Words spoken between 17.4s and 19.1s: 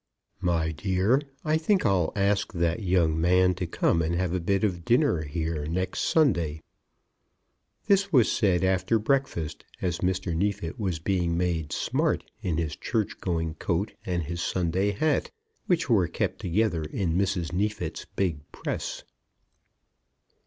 Neefit's big press.